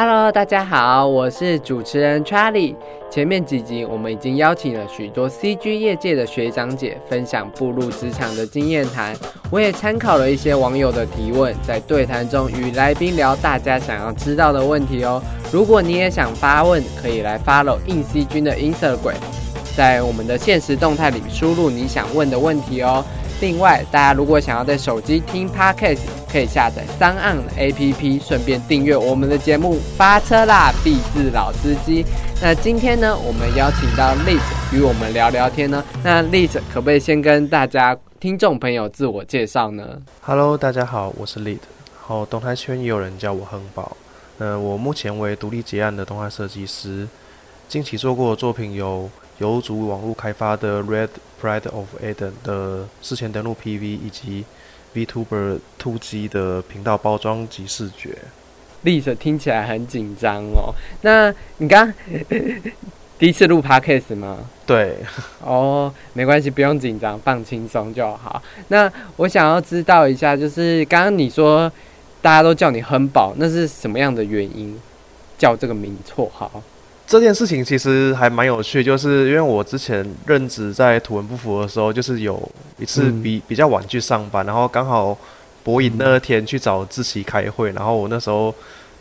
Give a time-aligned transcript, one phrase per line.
[0.00, 2.76] Hello，大家好，我是主持人 Charlie。
[3.10, 9.12] 前面几集我们已经邀请了许多 CG 业界的学长姐分享步入职场的经验谈，
[9.50, 15.20] 我也参考了一些网友的提问，在对谈中与来宾聊大家想要知道的问题哦。
[15.50, 19.16] 如果你也想发问，可以来 follow 硬 C 君的 Instagram，
[19.76, 23.04] 在我们的现实动态里输入你想问的问题哦。
[23.40, 29.78] 另外，大家如果想要在手机听 Podcast，可以下载三岸 APP，顺便订阅我们的节目。
[29.96, 32.04] 发车啦，必智老司机。
[32.42, 34.40] 那今天呢，我们邀请到 Liz
[34.72, 35.84] 与我们聊聊天呢。
[36.02, 41.60] 那 Liz 可不可以先跟大家听众朋友自我介绍呢？Hello，大家好，我是 Liz。
[41.96, 43.96] 好，动态圈也有人叫我亨宝。
[44.38, 47.06] 呃，我目前为独立结案的动画设计师。
[47.68, 49.08] 近期做过的作品有。
[49.38, 51.10] 由主网络开发的 Red
[51.40, 54.44] Pride of Eden 的事前登录 PV，以及
[54.94, 58.16] VTuber 突击的频道包装及视觉。
[58.82, 60.72] 丽 i 听起来很紧张哦。
[61.02, 61.92] 那你刚
[63.18, 64.38] 第一次录 Podcast 吗？
[64.64, 64.96] 对。
[65.42, 68.40] 哦，没关系，不用紧张，放轻松就好。
[68.68, 71.70] 那我想要知道一下，就是刚刚你说
[72.22, 74.78] 大家都叫你亨宝，那是什么样的原因
[75.36, 76.62] 叫这个名绰号？
[77.08, 82.38] 这件事情其实还蛮有趣，就是因为我之前任职在图文不符的时候，就是有
[82.76, 85.16] 一次比比较晚去上班，然后刚好
[85.64, 88.54] 博影那天去找自习开会，然后我那时候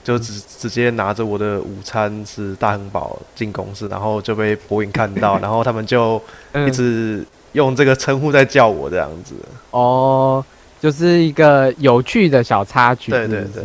[0.06, 6.22] 就直直接拿着我的午餐是大亨堡进公司，然后就被博影看到， 然后他们就
[6.66, 9.36] 一直用这个称呼在叫我这样子。
[9.72, 10.42] 哦，
[10.80, 13.64] 就是一个有趣的小插曲，对对对，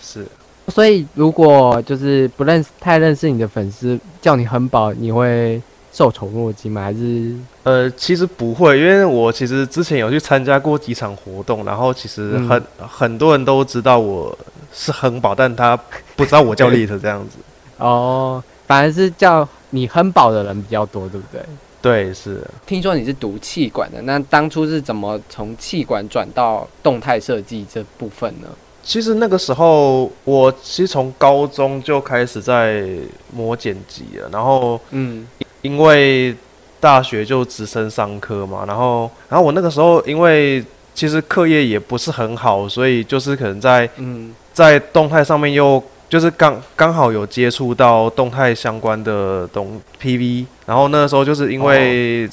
[0.00, 0.24] 是。
[0.70, 5.60] 所以，如果就是不认识、太认识你的粉丝叫你亨宝，你会
[5.92, 6.82] 受宠若惊吗？
[6.82, 14.36] 还是呃，其实不会，因为我其实之前有去参加过几场活动，然后其实很很多人都知道我
[14.72, 15.76] 是亨宝，但他
[16.14, 17.38] 不知道我叫 Lit 这样子。
[17.78, 21.42] 哦，反而是叫你亨宝的人比较多，对不对？
[21.82, 22.46] 对，是。
[22.66, 28.48] 听说你是读气管的，那当初是怎么从气管转到动态设计这部分呢？
[28.82, 32.84] 其实那个时候，我其实从高中就开始在
[33.32, 34.28] 磨剪辑了。
[34.32, 35.26] 然后，嗯，
[35.62, 36.34] 因为
[36.80, 40.64] 大学就直升商科嘛，然后，然后我那个时候因为
[40.94, 52.28] 其实课业也不是很好，所以就是可能在嗯，在动态上面又就是刚刚好有接触到动态相关的东 PV，然后那个时候就是因为。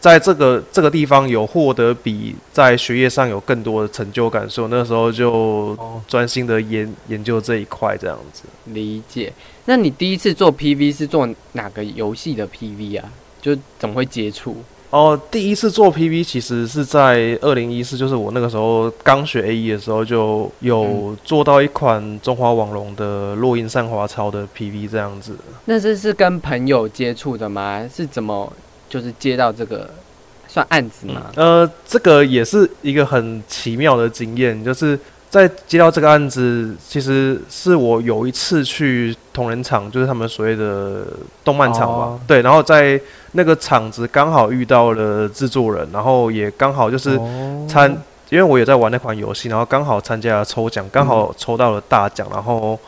[0.00, 5.76] 在这个这个地方有获得比在学业上有更多的成就感，所以那时候就
[6.06, 8.44] 专心的研研究这一块这样子。
[8.66, 9.32] 理解。
[9.64, 13.12] 那你第一次做 PV 是做哪个游戏的 PV 啊？
[13.42, 14.56] 就怎么会接触？
[14.90, 25.36] 哦，第一次做 PV 其实是在二零一四，就是我那个时候刚学 A E 的时候，就有做到一款中华网龙的落英散花超的 PV 这样子。
[25.66, 27.86] 那这是跟朋友接触的吗？
[27.94, 28.50] 是怎么？
[28.88, 29.90] 就是接到这个
[30.46, 31.22] 算案子吗？
[31.36, 41.04] 呃，这个也是一个很奇妙的经验，就是在接到这个案子，其实是我有一次去同仁厂，就是他们所谓的
[41.44, 42.98] 动漫厂嘛，对，然后在
[43.32, 47.20] 那个厂子刚好遇到了制作人，然后也刚好就是
[47.68, 47.90] 参，
[48.30, 52.78] 因为我也在玩那款游戏，然后刚好参加了抽奖，刚好抽到了大奖，然后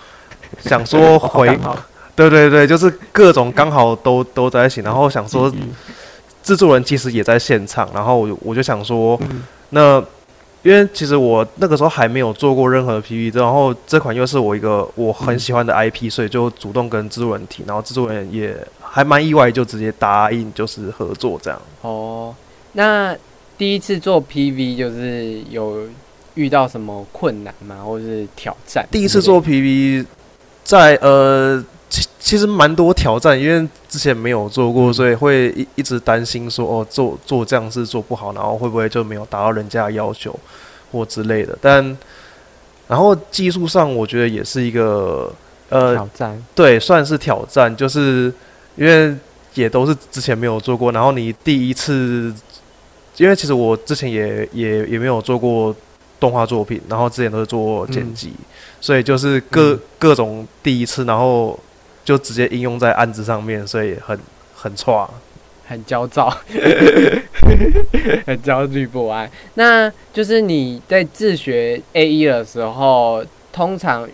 [0.60, 1.58] 想说 回。
[2.16, 5.50] 对对对，就是各种刚好都都在一起，然后想说，
[6.42, 9.18] 制作人其实也在现场，然后我我就想说，
[9.70, 10.02] 那
[10.62, 21.58] 因为其实我那个时候还没有做过任何 PV，然后这款又是我一个我很喜欢的 IP，所以就主动跟制作人提，然后制作人也还蛮意外，就直接答应就是合作这样。
[21.80, 22.34] 哦，
[22.72, 23.16] 那
[23.56, 25.86] 第一次做 PV 就是有
[26.34, 28.86] 遇到什么困难吗，或者是挑战？
[28.90, 30.04] 第一次做 PV，
[30.64, 31.64] 在呃。
[31.90, 40.38] 其其实蛮多挑战，因为之前没有做过，所以会一一直担心说哦，做做这样是做不好，然后会不会就没有达到人家的要求
[40.92, 41.58] 或之类的。
[41.60, 41.84] 但
[42.86, 45.32] 然后技术上，我觉得也是一个
[45.68, 48.32] 呃挑战，对，算是挑战，就是
[48.76, 49.12] 因为
[49.54, 52.32] 也都是之前没有做过，然后你第一次，
[53.16, 55.74] 因为其实我之前也也也没有做过
[56.20, 58.32] 动画作品，然后之前都是做剪辑，
[58.80, 61.58] 所以就是各各种第一次，然后。
[62.10, 64.18] 就直接应用在案子上面，所以很
[64.52, 65.08] 很差，
[65.64, 66.28] 很焦躁，
[68.26, 69.30] 很焦虑不安。
[69.54, 74.08] 那就是你在自学 A E 的时候，通常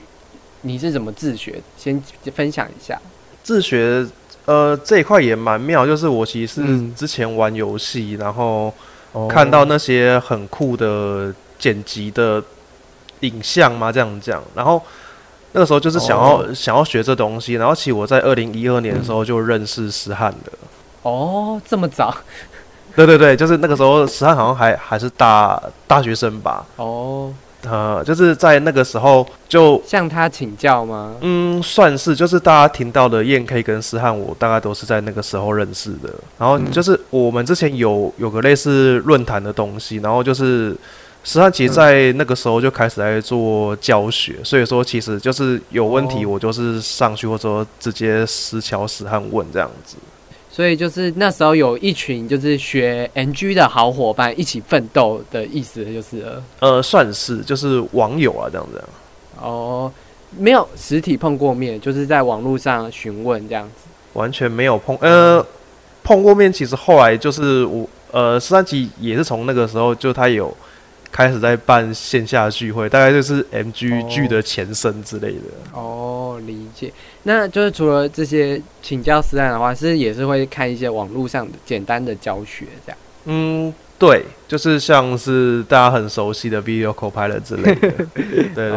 [0.60, 1.58] 你是怎么自学？
[1.78, 1.98] 先
[2.34, 3.00] 分享一下。
[3.42, 4.06] 自学，
[4.44, 6.62] 呃，这一块也蛮妙，就是我其实
[6.94, 8.70] 之前玩游戏，然后
[9.26, 12.44] 看到那些很酷的剪辑的
[13.20, 14.82] 影像嘛，这样讲，然后。
[15.56, 20.52] 那个时候就是想要想要学这东西，然后其实我在二零一二年的时候就认识石汉的。
[21.00, 22.14] 哦，这么早？
[22.94, 26.66] 对对对，就是那个时候石汉好像还还是大大学生吧。
[26.76, 27.32] 哦，
[27.64, 31.14] 呃，就是在那个时候就向他请教吗？
[31.22, 36.10] 嗯，算是，就是大家听到的燕 K 跟思汉，我大概都是在那个时候认识的。
[36.38, 40.76] 然后就是我们之前有有个类似论坛的东西，然后就是
[41.26, 49.96] 石汉其实在那个时候就开始在做教学，所以说其实就是有问题，我就是上去或者说直接私敲石汉问这样子。
[50.48, 56.40] 所以就是那时候有一群就是学 NG 的好伙伴一起奋斗的意思，就是。
[56.60, 58.80] 呃，算是就是网友啊这样子。
[59.40, 59.92] 哦，
[60.38, 63.88] 没有实体碰过面，就是在网络上询问这样子。
[64.12, 65.44] 完全没有碰，呃，
[66.04, 66.52] 碰过面。
[66.52, 70.56] 其实后来就是我，呃，十三级也是从那个时候就他有。
[71.16, 75.40] 开始在办线下聚会，大概就是 MGG 的前身之类的。
[75.72, 76.92] 哦，理解。
[77.22, 82.98] 那就是除了这些请教实战的话，是也是会看一些网络上的简单的教学这样。
[83.24, 87.90] 嗯，对，就是像是大家很熟悉的 Video Copilot 之类的。
[88.12, 88.70] 对对对。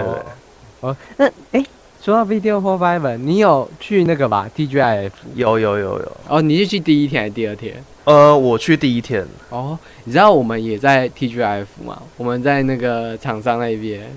[0.79, 1.61] 哦，那哎，
[2.01, 6.17] 说到 Video Copilot，你有去那个吧？TGIF 有有有有。
[6.29, 7.83] 哦，你是去第一天还是第二天？
[8.05, 12.01] 呃，我去第一天哦，你知道我们也在 T G I F 吗？
[12.15, 14.09] 我们在那个厂商那边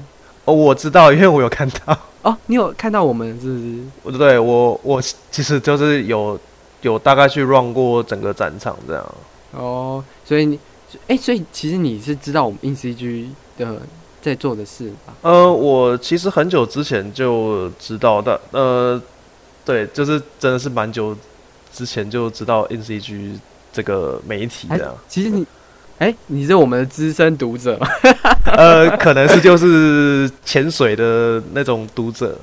[0.44, 4.16] 哦，我知道，因为我有看到哦，你有看到我们是不是？
[4.18, 5.02] 对，我我
[5.32, 6.38] 其实就是有
[6.82, 9.14] 有大概去 run 过整个展场这样
[9.50, 10.58] 哦，所以你
[11.08, 13.26] 哎，所以其实你是知道我们 InCG
[13.58, 13.82] 的
[14.22, 15.12] 在做的事吧？
[15.22, 19.02] 呃，我其实很久之前就知道的，呃，
[19.64, 21.14] 对，就是真的是蛮久
[21.72, 23.38] 之前就知道 InCG。
[23.74, 25.46] 这个媒体这样，其实你，
[25.96, 27.80] 哎，你是我们的资深读者，
[28.44, 32.36] 呃，可能是就是潜水的那种读者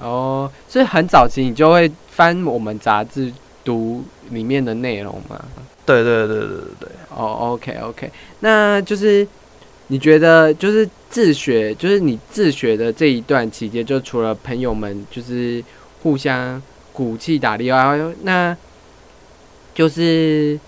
[0.00, 3.32] 哦，所以很早期你就会翻我们杂志
[3.64, 5.44] 读里面的内容嘛？
[5.84, 6.88] 对对对对对对。
[7.16, 9.26] 哦，OK OK，那就是
[9.88, 15.62] 你觉得就是自学，就是你自学的这一段期间，就除了朋友们就是
[16.02, 16.62] 互相
[16.92, 18.56] 鼓气打力外，那
[19.74, 20.58] 就是。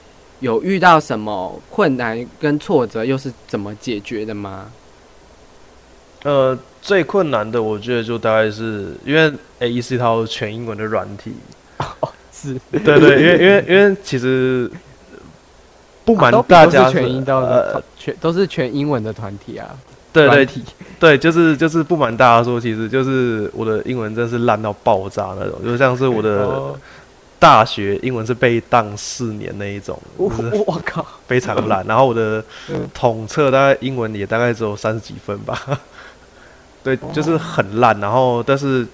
[0.41, 4.71] 有遇到什么困难跟挫折，又是怎么解决的吗？
[6.23, 11.33] 呃，最困难的，我觉得就大概是因为 A E 是一套全英文的软体，
[11.79, 14.71] 哦是对对，因为因为因为其实
[16.09, 19.69] 不瞒大家，全英的全都是全英文的团体啊，
[20.13, 20.49] 对对
[20.99, 26.75] 对，就是就是不瞒大家说，其实就是我的英文真是烂到爆炸那种，就像是我的。
[27.41, 30.29] 大学英文是被当四年那一种，我
[30.67, 31.87] 我靠，非常烂。
[31.87, 32.43] 然后我的
[32.93, 35.57] 统测大概英文也大概只有三十几分吧，
[36.83, 37.97] 对，就是很烂。
[38.01, 38.85] 然后但是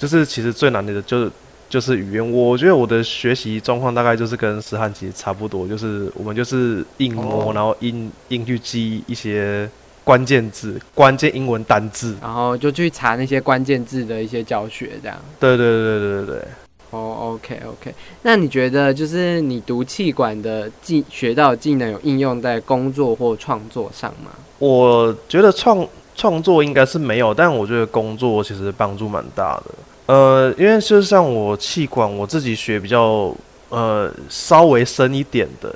[0.00, 1.30] 就是其实最难的就是
[1.68, 2.32] 就是语言。
[2.32, 9.68] 我觉得我的学习状况大概就是跟石汉其实差不多，就是我们就是硬摸，然后硬硬去记一些
[10.04, 15.16] 关键字、关键英文单字，然后就去查那些关键字的一些教学，这样。
[15.38, 16.44] 对对对对对对。
[16.90, 24.30] 哦，OK OK，那你觉得就是你读气管的技学到技能有应用在工作或创作上吗？
[24.58, 25.86] 我觉得创
[26.16, 29.74] 创作应该是没有，但我觉得工作其实帮助蛮大的。
[30.08, 33.32] 呃，因为就是像我气管，我自己学比较
[33.68, 35.72] 呃稍微深一点的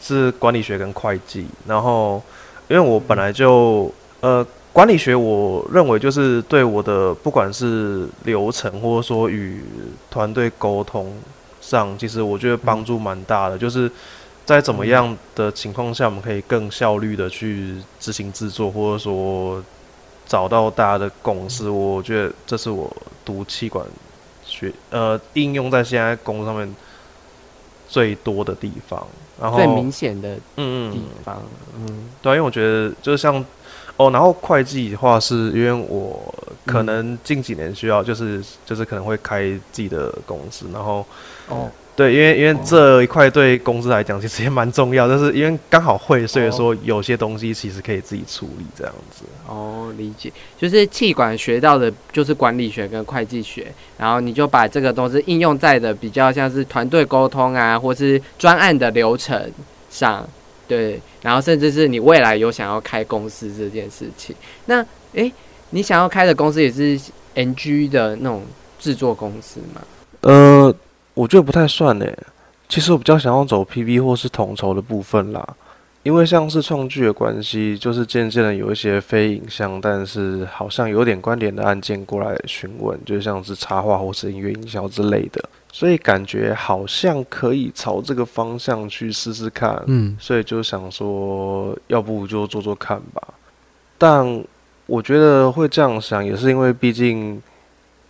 [0.00, 2.22] 是管理学跟会计，然后
[2.68, 4.46] 因为我本来就呃。
[4.72, 9.60] 管理学，我认为就是对我的不管是流程，或者说与
[10.08, 11.12] 团队沟通
[11.60, 13.58] 上，其实我觉得帮助蛮大的。
[13.58, 13.90] 就是
[14.46, 19.60] 在怎么样的情况下，我们可以更效率的去执行制作，或者说
[20.24, 21.68] 找到大家的共识。
[21.68, 22.88] 我觉得这是我
[23.24, 23.86] 读气管
[24.44, 26.74] 学呃应用在现在工作上面
[27.88, 29.06] 最多的地方，
[29.40, 31.42] 然后最明显的嗯地方
[31.76, 33.44] 嗯，对，因为我觉得就是像。
[33.96, 36.34] 哦，然后会计的话，是因为我
[36.64, 41.04] 可能近几年需要，就是就是可能会开自己的公司，然后
[41.48, 41.70] 哦，
[42.00, 49.24] 对，因为因为这一块对公司来讲其实也蛮重要，但是因为刚好会，所以说有些东西其实可以自己处理这样子。
[49.46, 59.38] 哦，理解，就是气管学到的就是管理学跟会计学，然后你就把这个东西应用在的比较像是团队沟通啊，或是专案的流程
[59.90, 60.26] 上。
[60.66, 65.30] 对，然后甚至是你未来有想要开公司这件事情，那诶，
[65.68, 66.98] 你想要开的公司也是
[67.34, 68.42] NG 的那种
[68.78, 69.82] 制作公司吗？
[70.20, 70.74] 呃，
[71.20, 72.18] 我觉得不太算诶。
[72.66, 75.46] 其实我比较想要走 PV 或是统筹的部分啦。
[76.02, 89.78] 因为像是创剧的关系，就是渐渐的有一些非影像，但是好像有点关联的案件过来询问，就像是插画或是音乐营销之类的，所以感觉好像可以朝这个方向去试试看。
[89.88, 93.22] 嗯，所以就想说，要不就做做看吧。
[93.98, 94.42] 但
[94.86, 97.42] 我觉得会这样想，也是因为毕竟。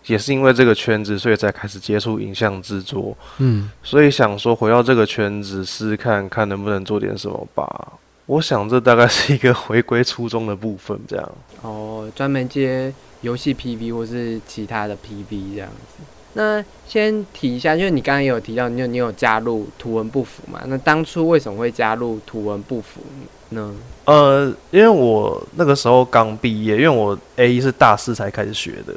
[0.07, 3.15] 也是因为这个圈子，所以才开始接触影像制作。
[3.37, 7.93] 嗯，所以想说回到这个圈子试试看看能不能做点什么吧。
[8.27, 11.31] 我想这大概是一个回归初衷的部分，这样。
[11.61, 16.03] 哦，专门接游戏 PV 或是其他的 PV 这样子。
[16.33, 20.61] 那先提一下，因为你刚刚也有提到，你有你有加入图文不符嘛？
[20.67, 23.01] 那当初为什么会加入图文不符
[23.49, 23.73] 呢？
[24.05, 28.95] 呃，因为我那个时候刚毕业，因为我 A 是大四才开始学的。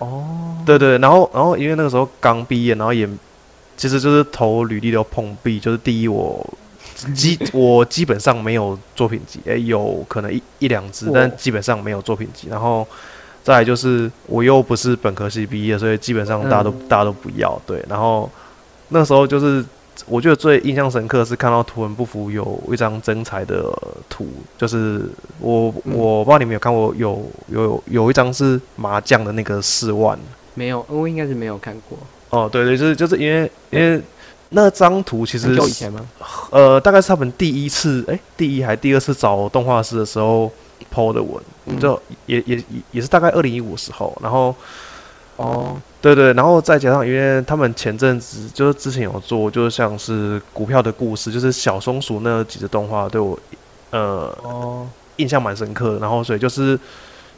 [0.00, 3.08] 哦，对对，然后然后因为那个时候刚毕业，然后也
[3.76, 6.44] 其实就是投履历都碰壁，就是第一我
[7.14, 12.48] 基 我基本上没有作品集，哎，有可能一一两支，但基本上没有作品集。
[12.50, 12.86] 然后
[13.44, 17.56] 再来就是我又不是本科系毕业，所以基本上大家都大家都不要。
[17.66, 18.30] 对，然后
[18.88, 19.64] 那时候就是。
[20.06, 23.64] 我觉得最印象深刻是看到图文不符有一张真彩的
[24.08, 24.26] 图，
[24.58, 25.02] 就是
[25.38, 30.18] 我我不知道你们有看过，有有有一张是麻将的那个四万，
[30.54, 31.98] 没有，我应该是没有看过。
[32.30, 34.00] 哦，对对，就是就是因为因为
[34.50, 36.06] 那张图其实就以前吗？
[36.50, 40.50] 呃，大概是他们第一次，哎，第一还第二次找动画师的时候
[40.94, 44.54] PO 的文，就也也也是大概二零一五时候，然后。
[45.40, 53.38] 哦，对对，然后再加上，因为他们前阵子就是之前有做，就是像是股票的故事，就是小松鼠那几只动画，对我
[53.88, 55.98] 呃哦印象蛮深刻的。
[55.98, 56.78] 然后所以就是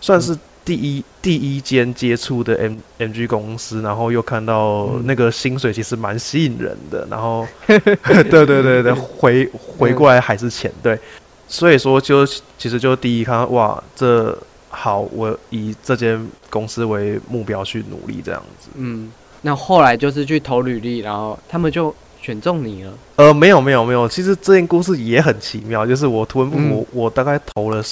[0.01, 7.07] 算是第一第一间接触的 M M G 公司，然后又看到那个薪水其实蛮吸引人的。
[7.09, 7.79] 然后对
[8.25, 10.99] 对对对， 回回过来还是钱，对，
[11.47, 12.27] 所以说就
[12.59, 14.37] 其实就第一看哇这。
[14.75, 18.71] 好，我以这间公司为目标去努力，这样子。
[18.75, 19.13] 嗯，
[19.43, 22.93] 那后来就是去投履历，然后他们就选中你了。
[23.17, 24.09] 呃，没有，没有，没有。
[24.09, 27.83] 其实这件故事也很奇妙，就是我图文不符，我大概投了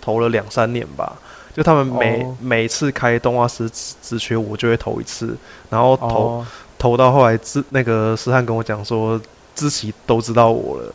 [0.00, 1.16] 投了两三年吧。
[1.52, 3.68] 就他们每每次开动画师
[4.00, 5.36] 职缺，我就会投一次，
[5.68, 6.46] 然后投
[6.78, 9.20] 投到后来，自那个思汉跟我讲说，
[9.56, 10.94] 知琪都知道我了。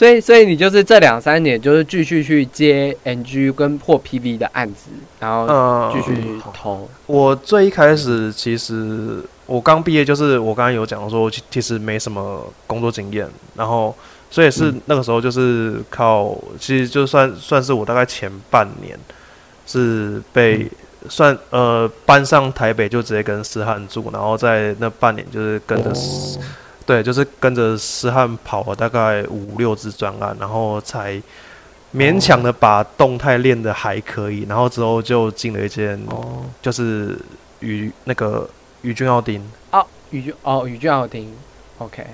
[0.02, 4.90] 所以，所以你就是这两三年，就是继续去接 NG 跟破 PV 的案子，
[5.20, 6.88] 然后继续投。
[7.06, 13.94] 我最一开始其实我刚毕业，就是我刚刚有讲说，其实没什么工作经验，然后
[14.28, 18.98] 所以是那个时候就是靠，其实就算算是我大概前半年
[19.68, 20.68] 是被
[21.08, 25.92] 算呃搬上台北，就直接跟思翰住，然后在那半年就是跟着。
[26.84, 31.20] 对，就是跟着思翰跑了大概五六支专案，然后才
[31.94, 36.00] 勉强的把动态练的还可以，然后之后就进了一间，
[36.60, 37.18] 就是
[37.60, 38.48] 宇那个
[38.82, 39.42] 宇俊奥丁。
[39.70, 41.32] 哦，宇俊哦，宇俊奥丁
[41.78, 42.06] ，OK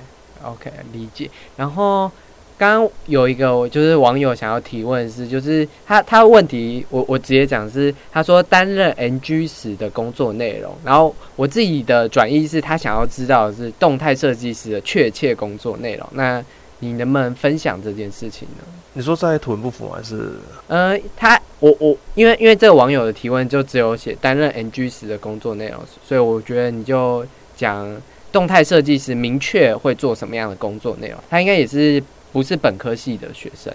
[0.43, 1.31] OK，理解。
[1.57, 2.11] 然后。
[2.59, 16.45] 刚刚有一个就是网友想要提问是，就是他他问题我我直接讲是，他说担任 NG 时的工作内容，然后我自己的转译是他想要知道的是动态设计师的确切工作内容，那
[16.81, 18.65] 你能不能分享这件事情呢？
[18.95, 20.33] 你说在图文不符还是？
[20.67, 27.25] 呃，他我我因为因为这个网友的提问就只有写担任 NG 时的工作内容，所以我觉得你就
[27.57, 27.89] 讲
[28.33, 32.03] 动态设计师明确会做什么样的工作内容，他应该也是。
[32.33, 33.73] 不是本科系的学生。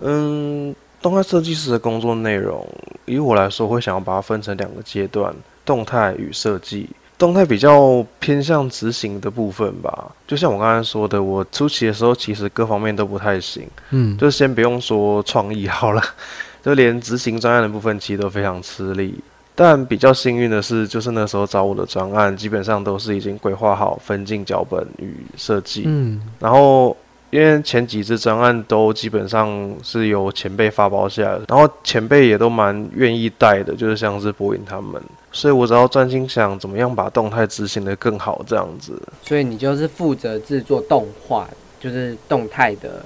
[0.00, 2.66] 嗯，动态设计师的工作内容，
[3.06, 5.32] 以我来说，会想要把它分成两个阶段：
[5.64, 6.88] 动态与设计。
[7.18, 10.10] 动态比较偏向执行的部分吧。
[10.26, 13.64] 就像我刚才说的，我初期的时候其实各方面都不太行。
[13.90, 16.02] 嗯，就先不用说创意好了，
[16.64, 19.14] 就连执行专案的部分其实都非常吃力。
[19.54, 25.84] 但比较幸运的是，就是那时候找我的专案，基本上都是已经规划好分镜脚本与设计。
[25.86, 26.96] 嗯，然后。
[27.32, 39.00] 因为前几次专案都基本上是由前辈发包下来，然后前辈也都蛮愿意带的，就是像是博颖他们，所以我只要专心想怎么样把动态执行的更好这样子。
[39.22, 41.48] 所以你就是负责制作动画，
[41.80, 43.02] 就是动态的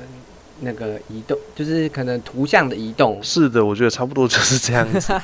[0.59, 3.21] 那个移动，就是可能图像的移动。
[3.23, 5.15] 是的，我觉得差不多就是这样子。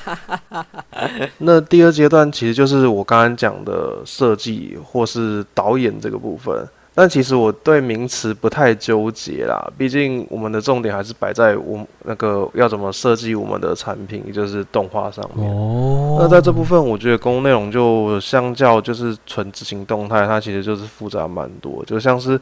[1.38, 6.64] 那第二阶段其实就是我刚刚讲的设计或是导演这个部分。
[6.94, 15.50] 但其实我对名词不太纠结啦，毕竟我们的重点还是摆在我那个要怎么设计我们的产品，就是动画上面。
[15.50, 16.18] 哦。
[16.20, 21.82] 那在这部分，我觉得公共内容就相较就是纯执行动态，它其实就是复杂蛮多。
[21.87, 22.38] 就像是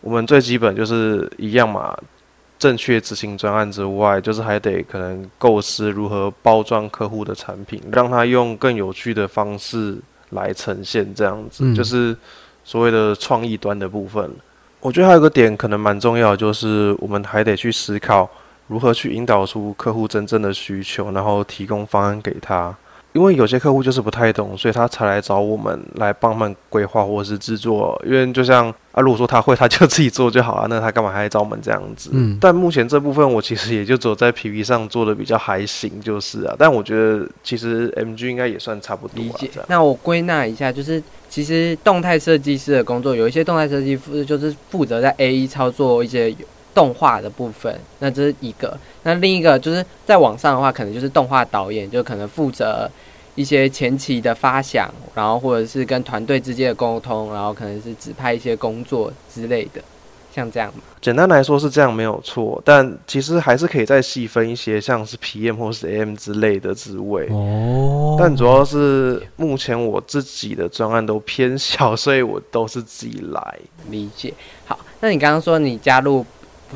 [0.00, 1.98] 我们最基本就是一样嘛，
[2.60, 9.98] 正确执行专案之外，就是还得可能构思如何包装客户的产品，让他用更有趣的方式
[10.30, 12.16] 来呈现，这样子就是
[12.64, 14.30] 所谓的创意端的部分。
[14.80, 18.28] 我觉得还有个点可能蛮重要，就是我们还得去思考
[18.66, 22.74] 如何去引导出客户真正的需求，然后提供方案给他。
[23.12, 28.00] 因为有些客户就是不太懂，所以他才来找我们来帮忙规划或者是制作。
[28.06, 32.10] 因为就像啊，如果说他会，他就自己做就好了，那他干嘛还找我们这样子？
[32.12, 32.38] 嗯。
[32.40, 36.54] 但目前这部分我其实也就只有在皮皮上做的比较还行，就是啊。
[36.56, 39.22] 但我觉得其实 MG 应该也算差不多。
[39.22, 39.50] 理解。
[39.66, 46.34] 那我归纳一下，就是其实动态设计师的工作，有一些动态设计师就是负责在 A E 操作一些。
[46.74, 48.76] 动画的部分，那这是一个。
[49.02, 52.90] 那另一个就是在网上的话，可能就是动画导演，就可能负责
[53.34, 59.80] 一些前期的发想，然后或者是跟团队之间的沟通，然后可能是指派一些工作之类的，
[60.34, 60.82] 像这样嘛。
[61.00, 62.60] 简单来说是这样，没有错。
[62.62, 67.26] 但其实还是可以再细分一些，像是 PM 或是 AM 之类的职位。
[67.30, 68.16] 哦。
[68.18, 73.58] 但主要是目前我自己的专案都偏小，所以我都是自己来。
[73.88, 74.34] 理解。
[74.66, 76.26] 好，那你刚刚说你加入。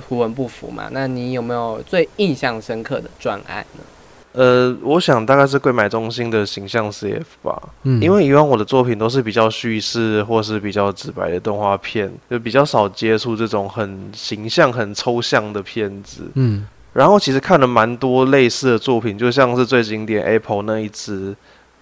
[0.01, 0.89] 图文不符嘛？
[0.93, 3.85] 那你有没有最印象深刻的专案呢？
[4.33, 7.63] 呃，我想大概是贵买中心的形象 CF 吧。
[7.85, 16.25] 嗯，因为以往我的作品都是比较叙事或是比较直白的动画片，就比较少接触这种很形象、很抽象的片子。
[16.35, 21.33] 嗯，然后其实看了蛮多类似的作品，就像是最经典 Apple 那一支，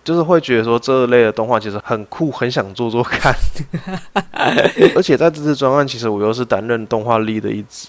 [0.04, 3.34] 就是会觉得说这类的动画其实很酷，很想做做看。
[4.94, 7.88] 而且在这次专案，其实我又是担任动画力的一职。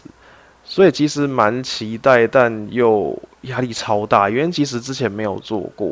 [0.66, 5.92] 所以其实蛮期待，但又压力超大，因为其实之前没有做过，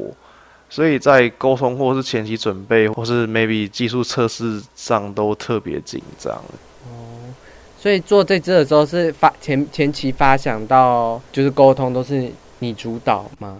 [0.70, 6.34] 所以在沟通或是前期准备，或是 maybe 技术测试上都特别紧张。
[6.86, 7.20] 哦，
[7.78, 13.58] 所以做这支的时候是发前前期发想到就是沟通都是你主导吗？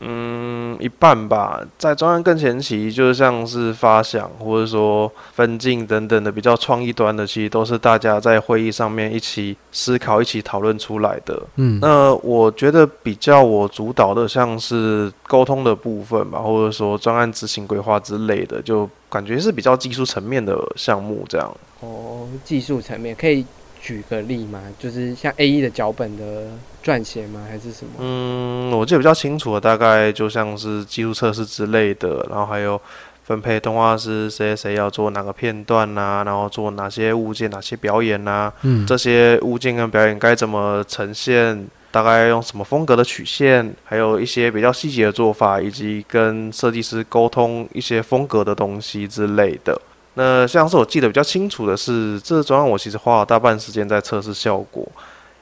[0.00, 1.60] 嗯，一半吧。
[1.76, 11.42] 在专案更前期，就像是发想或者说分镜等等的比较创意端的，其实都是大家在会议上面一起思考、一起讨论出来的。
[11.56, 21.56] 嗯，那我觉得比较我主导的，像是沟通的部分吧，或者说专案执行规划之类的，就感觉是比较技术层面的项目这样。
[21.80, 23.44] 哦，技术层面可以。
[23.80, 26.48] 举个例吗，就是像 A E 的脚本的
[26.88, 27.44] 撰写吗？
[27.46, 27.92] 还是什么？
[27.98, 32.80] 嗯，我记得比较清楚的，大概就像是技术测试之类的，然后还有
[33.24, 49.78] 分配动画师谁谁要做哪个片段呐，然后做哪些物件、哪些表演呐，嗯，这些物件跟表演该怎么呈现，大概用什么风格的曲线，还有一些比较细节的做法，以及跟设计师沟通一些风格的东西之类的。
[50.14, 54.84] 那像是我记得比较清楚的是，这专案我其实花了大半时间在测试效果，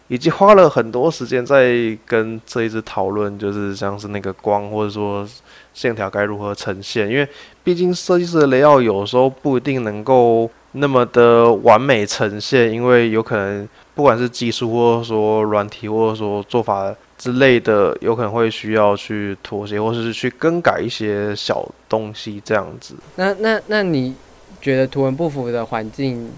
[0.09, 5.27] 以及花了很多时间在跟这一支讨论，就是像是那个光或者说
[5.75, 7.29] 线条该如何呈现，因为
[7.65, 22.95] 毕竟设计师的雷奥有时候不一定能够那么的完美呈现，因为有可能不管是技术或者说软体或者说做法之类的，有可能会需要去妥协或者是去更改一些小东西这样子。
[23.17, 24.15] 那那那你？
[24.59, 26.29] 觉得图文不符的环境，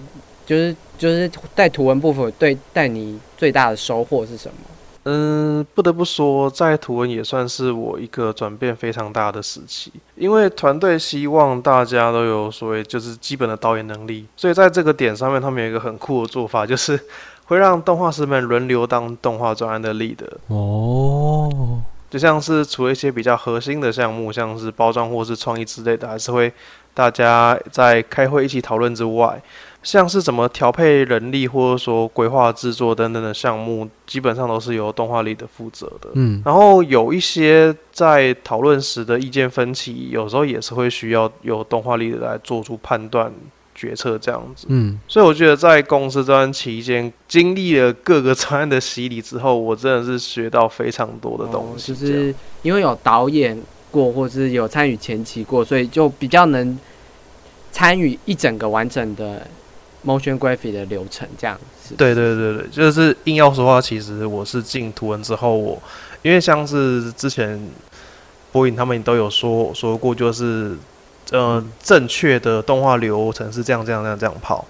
[0.49, 4.55] 就是就是在图文部分对带你最大的收获是什么？
[5.05, 16.99] 嗯，不得不说，在图文也算是我一个转变非常大的时期，因为团队希望大家都有所谓就是基本的导演能力，所以在这个点上面，他们有一个很酷的做法，就是
[17.45, 20.17] 会让动画师们轮流当动画专案的 lead。
[20.47, 21.83] 哦。
[22.11, 26.51] 就像是除了一些比较核心的项目，像是包装或是创意之类的，还是会
[26.95, 29.39] 大家在开会一起讨论之外，
[29.89, 36.11] 像是怎么调配人力或者说规划制作等等的项目，基本上都是由动画力的负责的。
[36.13, 43.33] 嗯，然后有一些在讨论时的意见分歧，有时候也是会需要由动画力来做出判断。
[43.75, 51.95] 决策这样子，嗯，所以我觉得在公司这段期间，经历了各个专案的洗礼之后，我真的是学到非常多的东西。
[51.95, 53.57] 就是因为有导演
[53.93, 56.77] 过，或者是有参与前期过，所以就比较能
[57.71, 59.47] 参与一整个完整的
[60.05, 61.29] motion graphic 的流程。
[61.39, 65.81] 这样子，对对对对，就是硬要说话，其实我是进图文之后，我
[66.23, 67.71] 因为像是之前
[68.53, 70.77] 播影他们都有说说过，就是。
[71.31, 74.65] 呃，正确的动画流程是这样这样这样这样跑，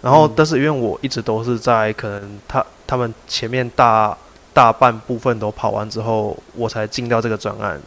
[0.00, 4.16] 然后但是因为我一直都是在可能他他们前面大
[4.54, 7.80] 大半部分都跑完之后，我才进到这个专案，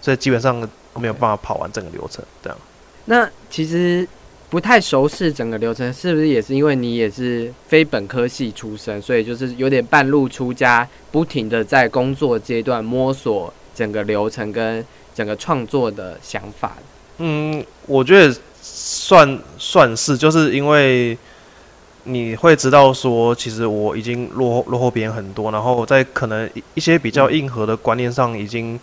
[0.00, 0.56] 所以基本上
[0.94, 2.58] 没有办法跑完整个流程这样。
[3.04, 4.08] 那其实
[4.50, 14.82] 不太熟悉整个流程，是不是也是因为你也是非本科系出身，所以就是有点半路出家，不停的在工作阶段摸索整个流程跟
[15.14, 16.78] 整个创作的想法？
[17.18, 21.16] 嗯，我觉得算算是，就是因为
[22.04, 28.80] 你会知道说，其实我已经落后落后别人很多，然后在可能一些比较硬核的观念上已经。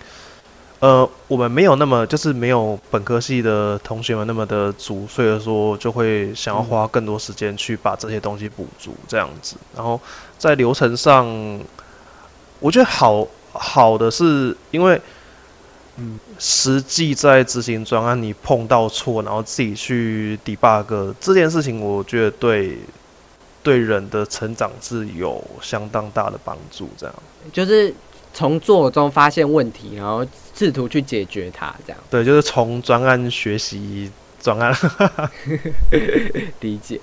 [0.79, 9.55] 呃，我们没有那么就是没有本科系的同学们那么的足，所以说就会想要花更多时间去把这些东西补足这样子。
[9.73, 9.99] 然后
[10.37, 11.25] 在流程上，
[12.59, 15.01] 我觉得好好的是因为，
[15.95, 22.77] 嗯，实际在执行专案，你碰到错，然后自己去 debug 这件事情，我觉得对
[23.63, 26.89] 对人的成长是有相当大的帮助。
[26.97, 27.15] 这样
[27.53, 27.95] 就是。
[28.35, 31.99] 从做中发现问题，然后试图去解决它，这样。
[32.09, 34.75] 对，就是从专案学习专案，
[36.59, 36.99] 理解。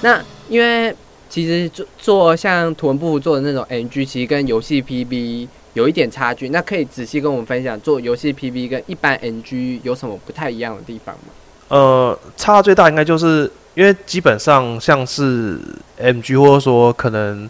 [0.00, 0.92] 那因为
[1.30, 6.48] 其实做做像图文部做的那种 NG，其实跟游戏 PB 有一点差距。
[6.48, 11.32] 那可以仔细跟我们分享，做游戏 PB 跟一般 NG 有什么不太一样的地方吗？
[11.68, 15.60] 呃，差最大应该就是因为基本上像是
[16.00, 17.48] MG，或者说可能。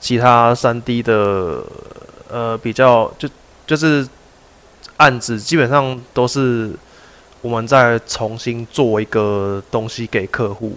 [0.00, 1.62] 其他三 D 的
[2.30, 3.28] 呃比较就
[3.66, 4.06] 就是
[4.96, 6.70] 案子基本上都是
[7.40, 10.76] 我们在重新做一个东西给客户，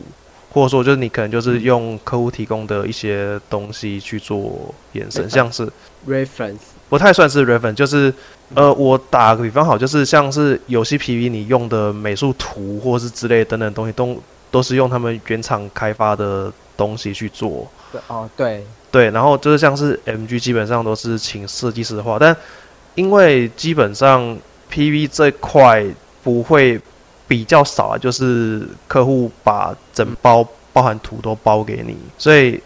[0.52, 5.68] 或者说就是你可能就是用客户提供的一些东西去做延伸，像是
[6.08, 6.58] reference
[6.90, 8.14] 不太算是 reference，就是
[8.54, 17.68] 呃我打个比方好，就是像是游戏 PV 你用的美术图或是之类等等东西都都是用他们原厂开发的东西去做。
[17.92, 18.66] 对哦对。
[18.92, 22.36] 对，然后就是像是 MG，基本上都是请设计师画，但
[22.94, 24.38] 因为基本上
[24.70, 25.86] PV 这块
[26.22, 26.78] 不会
[27.26, 32.62] 比较少啊，就是客户把整包包含图都包给你，所以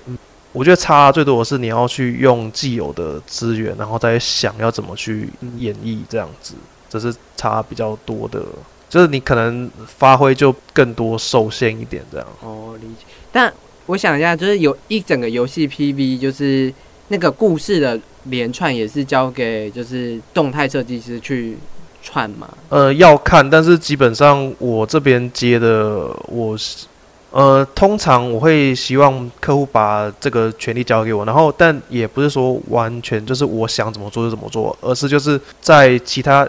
[0.51, 6.55] 我觉得差最多的是你要去用既有的资源，然后再想要怎么去演绎这样子，
[6.89, 8.41] 这是差比较多的，
[8.89, 12.27] 就是你可能发挥就更多受限一点这样。
[12.41, 13.53] 哦，理解，但。
[13.87, 16.73] 我想一下，就是有一整个游戏 PV，就是
[17.09, 21.55] 那个故事的连串也是交给就是动态设计师去
[22.01, 22.49] 串嘛。
[22.69, 26.87] 呃，要看，但是基本上我这边接的，我是
[27.29, 36.47] 呃，通常我会希望客户把这个权利交给我，然后但也不是说完全就是我想怎么做就怎么做，而是就是在其他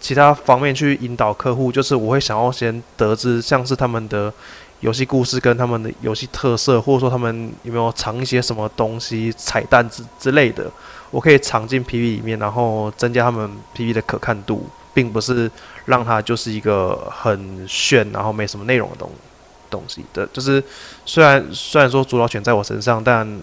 [0.00, 4.32] 其他方面去引导客户，就是我会想要先得知像是他们的。
[4.80, 10.70] 游戏故事跟他们的游戏特色，或者说他们有没有藏一些什么东西、彩蛋之之类的，
[11.10, 15.50] 我可以藏进 PV 里面，然后增加他们 PV 的可看度，并不是
[15.84, 19.10] 让它就是一个很炫，然后没什么内容的东
[19.68, 20.26] 东西的。
[20.32, 20.64] 就是
[21.04, 23.40] 虽然虽然说主导权在我身上，但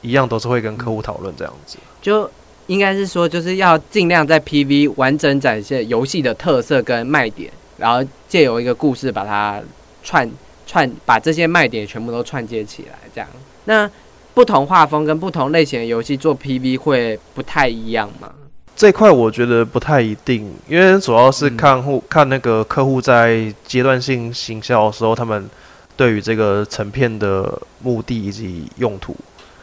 [0.00, 1.78] 一样都是会跟客户讨论这样子。
[2.02, 2.28] 就
[2.66, 9.60] 应该是说，就是要尽量在 PV 完整展现游戏的特色跟卖点，然后借由一个故事把它
[10.02, 10.28] 串。
[10.70, 13.28] 串把这些卖点全部都串接起来，这样。
[13.64, 13.90] 那
[14.32, 18.30] 不同画风跟不同类型的游戏做 PV 会不太一样吗？
[18.76, 25.50] 这块我觉得不太一定，因为主要是看户看那个客户在阶段性行销的时候，他们
[25.96, 29.16] 对于这个成片的目的以及用途。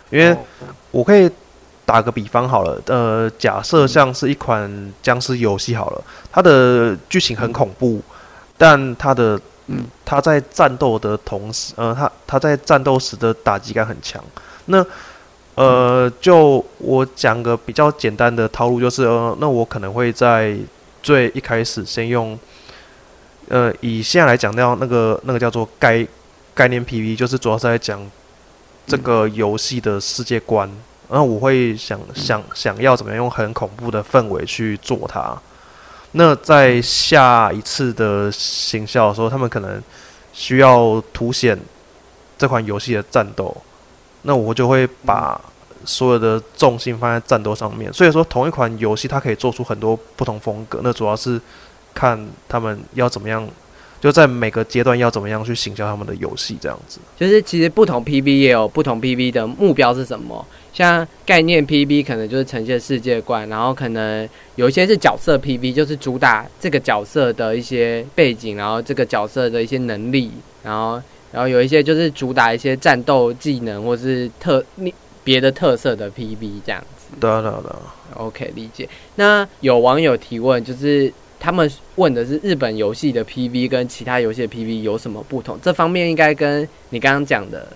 [0.09, 0.37] 因为
[0.91, 1.29] 我可以
[1.85, 8.01] 打个比方好了，呃，假设像是一款僵尸游戏好了，它的剧情很恐怖，
[8.57, 14.23] 但它的嗯，他在战斗的同时，呃，他他在战斗时的打击感很强。
[14.65, 14.85] 那，
[15.55, 20.55] 呃，就我讲个比较简单的套路，就是，呃，那我可能会在
[21.03, 22.37] 最一开始先用，
[23.49, 26.05] 呃，以现在来讲那样，那个那个叫做概
[26.53, 27.99] 概念 PV，就是主要是在讲
[28.85, 30.69] 这个游戏的世界观。
[31.09, 35.33] 然后我会想想想要怎么样用很恐怖的氛围去做它。
[36.13, 39.81] 那在下一次的行销的时候，他们可能
[40.33, 41.57] 需要凸显
[42.37, 43.55] 这款游戏的战斗，
[44.23, 45.39] 那我就会把
[45.85, 47.91] 所有的重心放在战斗上面。
[47.93, 51.39] 所以说，同一款游戏它可以做出很多不同风格，那主要是
[51.93, 53.47] 看他们要怎么样。
[53.99, 56.99] 就在每个阶段要怎么样去行销他们的游戏，这样子。
[57.17, 60.45] 就是其实不同 PV 也有不同 PV 的目标是什么？
[60.73, 70.31] 像概念 PV 可能就是呈现世界观，然后可能有一些是角色 PV，就是主打这个角色的一些背景，然后这个角色的一些能力，
[70.63, 74.63] 然后然后有一些就是主打一些战斗技能或是特
[75.23, 77.07] 别的特色的 PV 这样子。
[77.19, 77.71] 对对对。
[78.13, 78.87] OK，理解。
[79.15, 85.57] 那有网友提问，就是他们问的是日本游戏的 PV 跟其他游戏的 PV 有什么不同？
[85.61, 87.67] 这方面应该跟你刚刚讲的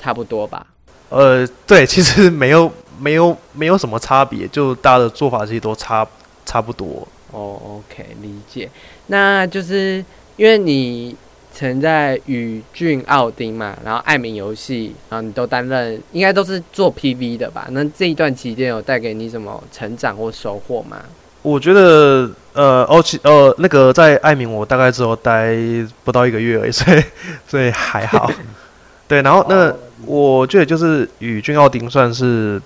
[0.00, 0.66] 差不多吧？
[1.10, 6.06] 呃，对，其实没有没有没有什么差别，就大家的做法其实都差
[6.46, 7.06] 差不多。
[7.32, 8.68] 哦，OK，理解。
[9.08, 10.04] 那就是
[10.36, 11.14] 因为你
[11.52, 17.66] 曾在宇俊奥丁嘛，然后爱民游戏，然后你都担任，应该都是做 PV 的吧？
[17.70, 21.02] 那这一段期间有带给你什么成长或收获吗？
[21.42, 25.56] 我觉得，呃，哦，其呃，那个在爱民，我大概只有待
[26.04, 27.02] 不到一个月而已， 所以
[27.48, 28.30] 所以还好。
[29.08, 29.74] 对，然后那
[30.04, 32.60] 我觉得就是宇峻奥丁算是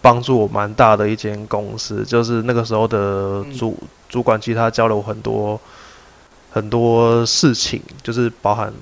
[0.00, 3.76] 帮助我蛮大的一间公司，就是那个时候的主
[4.08, 5.60] 主管其实他教了我很多
[6.50, 8.72] 很多事情，就是包含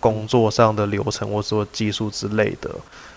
[0.00, 2.70] 工作上的流程或者说技术之类的。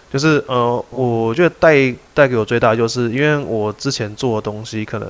[0.09, 5.09] 就是呃，我觉得带带给我最大就是因为我之前做的东西可能。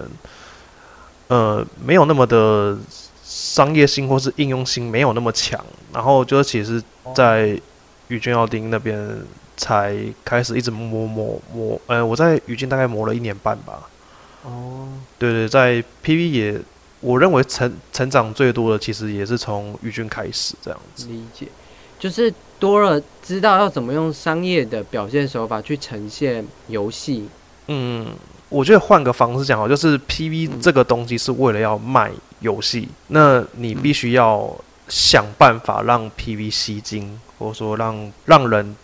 [1.27, 2.77] 呃，没有那么的
[3.23, 5.59] 商业性或是应用性没有那么强，
[5.91, 6.81] 然后就是其实，
[7.15, 7.59] 在
[8.09, 9.17] 宇峻奥丁那边
[9.57, 13.89] 才开始一直磨磨磨，呃，我在宇峻大概磨了一年半吧。
[14.43, 16.61] 哦，对对，在 PV 也，
[17.01, 21.07] 我认为成成长最多的其实也是从宇峻开始这样子。
[21.07, 21.47] 理解，
[21.97, 27.27] 就是多了知道要怎么用商业的表现手法去呈现游戏。
[27.67, 28.05] 嗯。
[28.49, 34.55] 我觉得换个方式讲好，就是 P V 这个东西是为了要卖游戏，那你必须要
[34.87, 38.75] 想办法让 P V 吸睛，或者说让让人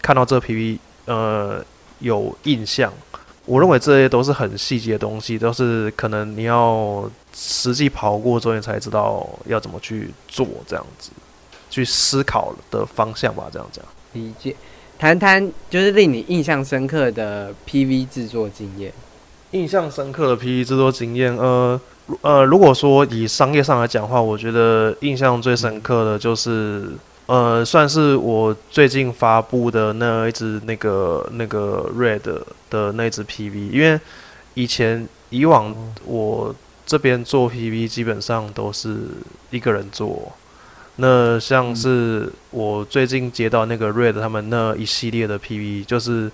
[0.00, 1.64] 看到这 P V 呃
[1.98, 2.92] 有印象。
[3.44, 11.10] 我认为这些都是很细节的东西，都是可能你要实际跑过之后，你才知道要怎么去做，这样子
[11.68, 13.48] 去思考的方向吧。
[13.52, 14.54] 这样讲，理解。
[15.02, 18.92] 谈谈就是令你印象深刻的 PV 制作经验。
[19.50, 21.80] 印象深刻的 PV 制作经验，呃
[22.20, 26.92] 呃，如果说以商业上来讲话，我觉得印象最深刻的就是，
[27.26, 32.20] 呃，算是我最近发布的那一只那个那个 Red
[32.70, 33.72] 的那只 PV。
[33.72, 33.98] 因为
[34.54, 36.54] 以前以往我
[36.86, 38.98] 这边做 PV 基本上都是
[39.50, 40.30] 一个人做。
[40.96, 46.30] 那像是我最近接到那个 Red 他们那一系列的 PV，就是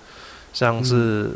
[0.53, 1.31] 像是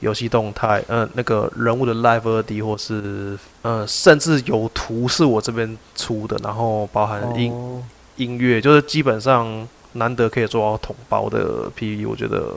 [0.00, 7.82] 游戏动态，嗯，那个人物的 Live 二 D，或是呃，甚至有图是我这边出的，然后包含音
[8.16, 12.52] 音乐，就是基本上难得可以做到统包的 PV，我觉得，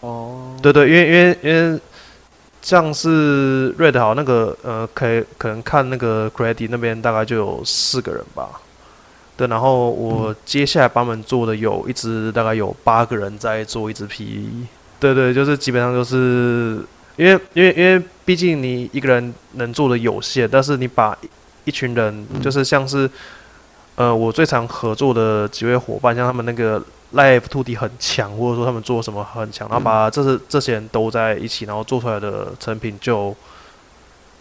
[0.00, 1.80] 哦，对对，因为因为因为
[2.60, 8.50] 像是 Red 好那个呃，可以可能看那个 Credit 那边大概就有四个人吧。
[9.42, 14.48] 对，然后我接下来帮他们做的有一支，大概有八个人在做一支 P。
[15.00, 16.80] 对对，就是基本上就是，
[17.16, 21.18] 因为因为因为毕竟你一个人能做的有限，但是你把
[21.64, 23.10] 一群人，就是像是，
[23.96, 26.80] 呃，我最常合作的几位伙伴，像他们那个
[27.14, 33.34] Live to D 很强，或者说他们做什么很强，然后把这是这些人都在一起，然后做出来的成品，就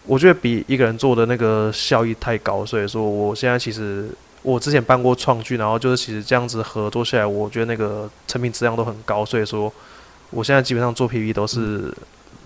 [0.06, 4.08] 我觉得比一个人做的那个效益太高，所以说我现在其实。
[4.44, 9.72] 我之前办过创剧，然后就是其实这样子合作下来，我觉得那个成品质量都很高，所以说
[10.32, 11.94] 我现在基本上做 P P 都是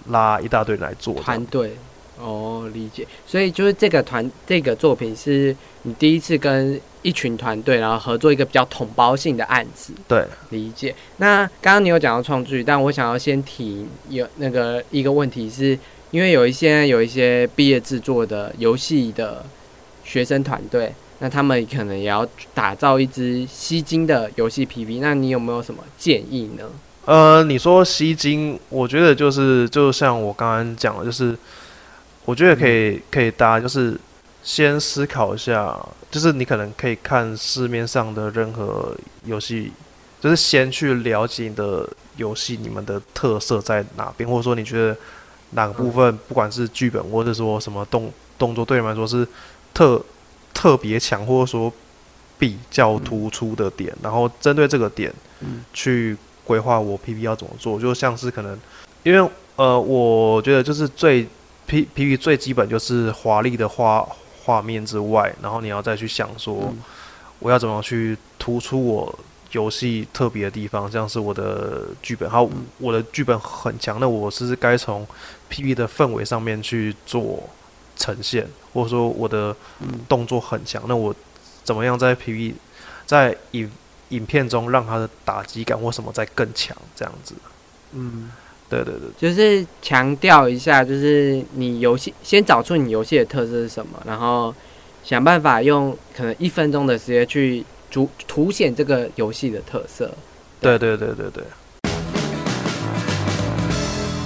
[0.10, 1.14] 拉一大堆人来做。
[1.16, 1.78] 团队
[2.20, 3.08] 哦，理解。
[3.26, 9.94] 所以就是这个团这个作品是你第一次跟一群团队然后合作一个比较统包性的案子。
[10.06, 10.94] 对，理解。
[11.18, 15.80] 那刚刚你有讲到创剧，但我想要先提有那个一个问题，是
[16.12, 19.46] 因为有一些有一些毕业制作的游戏的
[20.04, 20.94] 学生团队。
[21.20, 26.66] 那他们可能也要打造一支吸睛的游戏 PV，那你有没有什么建议呢？
[27.06, 31.38] 呃，你说吸睛，我觉得就是就像我刚刚讲的，就是
[32.26, 33.98] 我觉得可以可以大家就是
[34.44, 35.80] 先思考一下，
[36.12, 39.72] 就是你可能可以看市面上的任何游戏，
[40.20, 44.98] 就是先去了解你的游戏你们的特色在哪边，或者说你觉得
[45.52, 49.26] 哪个部分，不管是剧本或者说什么动动作，对你们来说是
[49.74, 50.04] 特。
[50.66, 51.72] 特别强，或者说
[52.40, 55.14] 比较突出的点，然后针对这个点
[55.72, 58.60] 去规划我 P P 要怎么做，就像是可能，
[59.04, 61.22] 因为呃，我觉得就是最
[61.68, 64.10] P P P 最基本就是华丽的画
[64.44, 66.74] 画面之外，然后你要再去想说，
[67.38, 69.20] 我要怎么去突出我
[69.52, 72.50] 游戏特别的地方，像是我的剧本，好，
[72.80, 75.06] 我的剧本很强，那我是该从
[75.48, 77.48] P P 的氛围上面去做。
[77.98, 79.56] 呈现，或者说我的
[80.10, 81.16] 动作很强，那我
[81.64, 82.54] 怎么样在 PV
[83.06, 83.72] 在影
[84.10, 86.76] 影片中让他的打击感或什么再更强？
[86.94, 87.34] 这样子。
[87.94, 88.30] 嗯，
[88.70, 94.54] 对对对，就是强调一下，就是你游戏先找出你游戏的特色是什么，然后
[95.04, 100.14] 想办法用可能一分钟的时间去凸凸显这个游戏的特色。
[100.60, 101.44] 对对对对对。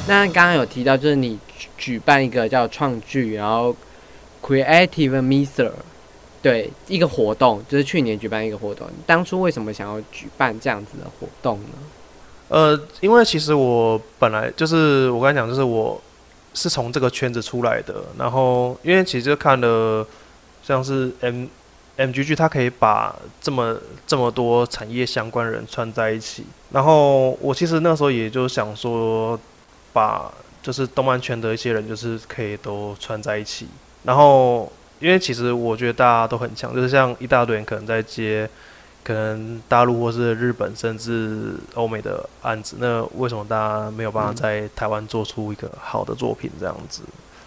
[0.07, 1.37] 那刚刚有提到，就是你
[1.77, 3.75] 举办一个叫创剧，然后
[4.49, 5.71] Creative m i s e r
[6.41, 8.87] 对，一个活动，就是去年举办一个活动。
[9.05, 11.69] 当初为什么想要举办这样子的活动呢？
[12.47, 16.01] 呃，因为其实我本来就是我刚才讲，就是我
[16.55, 20.03] 是从这个圈子出来的，然后因为其实看了
[20.63, 21.45] 像是 M
[21.97, 29.39] M G G，它可以把这么这么多产业相关人串在一起，然后我其实那时候也就想说。
[29.91, 30.31] 把
[30.61, 33.67] 就是动漫圈的一些人，就是可以都串在一起。
[34.03, 38.49] 然后，因为其实我觉得大家都很强，就是像一大堆人可能在接，
[39.03, 42.77] 可能大陆或是日本甚至欧美的案子。
[42.79, 47.01] 那为什么大家没有办法在台湾做出一个好的作品这样子？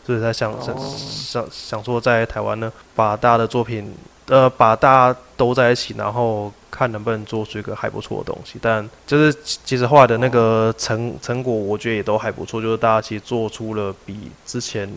[0.06, 3.94] 所以他想想想想说，在台湾呢，把大家的作品。
[4.26, 8.56] 呃，把大家都在一起，然后看能不能做出一个还不错的东西。
[8.62, 12.62] 但就是其实后来的那个成成果，我觉得也都还不错。
[12.62, 14.88] 就是大家其实做出了比之前，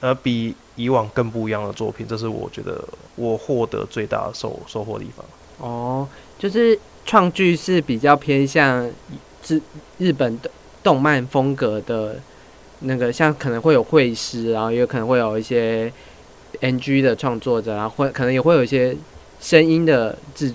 [0.00, 2.06] 呃，比以往更不一样的作品。
[2.08, 2.82] 这是我觉得
[3.16, 5.26] 我获得最大的收收获的地方。
[5.58, 6.06] 哦，
[6.38, 8.88] 就是创剧是比较偏向
[9.48, 9.60] 日
[9.98, 10.50] 日本的
[10.82, 12.16] 动漫风格的
[12.80, 15.92] 那个，像可能会有绘师，然后也可能会有一些。
[16.60, 18.96] NG 的创作者，然后会可能也会有一些
[19.38, 20.50] 声音的制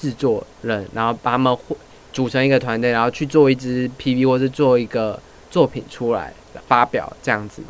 [0.00, 1.76] 制作人，然后把他们会
[2.10, 6.32] 组成一个团队，然后去做一支 PV 或是做一个作品出来
[6.66, 7.68] 发表这样子嘛？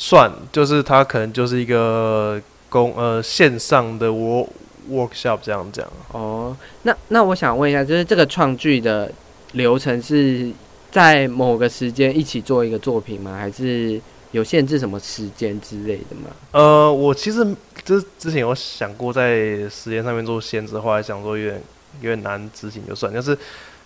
[0.00, 4.48] 算，就是他可能就是一个公呃线上的 work
[4.90, 5.86] workshop 这样讲。
[6.12, 9.12] 哦，那那我想问一下，就是这个创剧的
[9.52, 10.50] 流程是
[10.90, 13.36] 在某个时间一起做一个作品吗？
[13.38, 14.00] 还是？
[14.32, 16.30] 有限制什么时间之类的吗？
[16.52, 17.44] 呃，我其实
[17.84, 21.60] 之之前有想过在时间上面做限制，后来想说有点
[22.00, 23.12] 有点难执行，就算。
[23.12, 23.36] 但是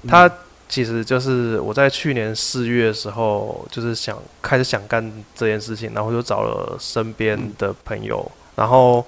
[0.07, 0.31] 他
[0.69, 9.05] 其实就是我在去年四月的时候，就是想开始想干这件事情，然后就找了身边的朋友，然后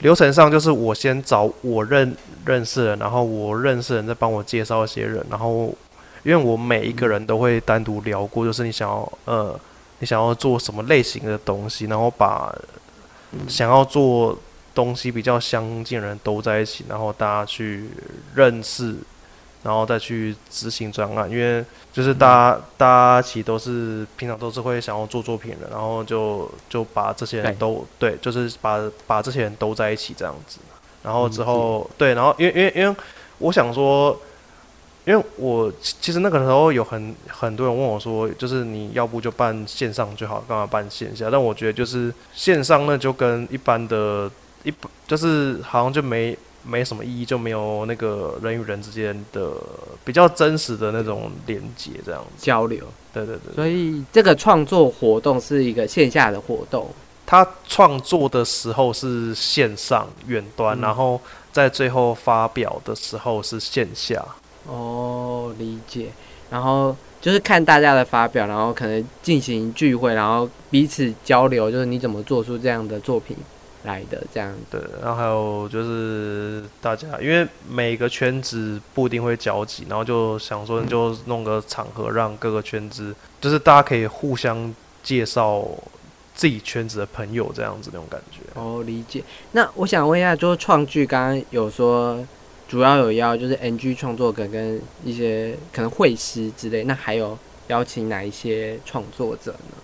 [0.00, 5.74] 流程上就是我先找我认认识的人，然后我认识人再帮我介绍一些人，然后
[6.22, 9.58] 因为我每一个人都会单独聊过，就是你想要呃。
[10.00, 12.54] 你想要做什么类型的东西，然后把
[13.48, 14.38] 想要做
[14.72, 17.90] 东西比较相近的人都在一起，然后大家去
[18.32, 18.94] 认识，
[19.68, 21.30] 然后再去执行专案。
[21.30, 30.58] 因为就是大家大家其实都是平常都是会想要做作品的，然后就就把这些人都对，就是把把这些人都在一起这样子。
[31.02, 32.96] 然后之后对，然后因为因为因为
[33.38, 34.18] 我想说。
[35.06, 41.30] 因为我其实那个时候有很很多人问我说，就是你要不就办线上就好，干嘛办线下？
[41.30, 44.30] 但我觉得就是线上那就跟一般的，
[44.64, 44.74] 一
[45.06, 46.36] 就是好像就没
[46.68, 49.52] 没什么意义，就没有那个人与人之间的
[50.04, 52.84] 比较真实的那种连接，这样子交流。
[53.12, 53.54] 对对对。
[53.54, 56.88] 所以这个创作活动是一个线下的活动，
[57.24, 61.18] 他创作的时候是线上远端，然后
[61.50, 64.24] 在最后发表的时候是线下。
[64.66, 66.08] 哦，理解。
[66.50, 73.36] 然后就是看大家的发表，然后可能进行聚会，然后彼此交流，就是你怎么做出这样的作品
[73.88, 74.54] 来的这样。
[74.70, 84.72] 对，然后还有就是大家，因为每个圈子不一定会交集，然后就想说就弄个场合，让各个圈子就是大家可以互相
[85.02, 85.66] 介绍
[86.34, 88.38] 自己圈子的朋友，这样子那种感觉。
[88.54, 89.24] 哦，理解。
[89.52, 92.24] 那我想问一下，就是创剧刚刚有说。
[92.68, 99.76] 主要有邀就是 NG 创作者跟一些可能会师之类，那还有邀请哪一些创作者呢？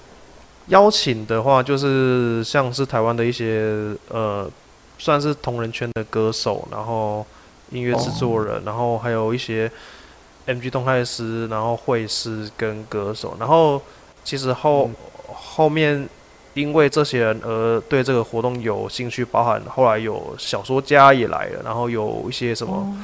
[0.68, 4.50] 邀请的话，就是像是台湾的一些呃，
[4.98, 7.26] 算是同人圈的歌手，然后
[7.70, 9.70] 音乐制作人，然后还有一些
[10.46, 13.80] MG 动态师，然后会师跟歌手，然后
[14.22, 14.90] 其实后
[15.26, 16.08] 后面。
[16.54, 22.96] 因为这些人而对这个活动有兴趣，包含后来有小说家也来了，然后有一些什么